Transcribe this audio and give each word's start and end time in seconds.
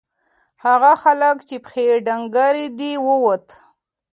هغه 0.65 0.91
هلک 1.03 1.37
چې 1.47 1.55
پښې 1.63 1.83
یې 1.89 1.95
ډنگرې 2.07 2.67
دي 2.77 2.91
ووت. 3.05 3.45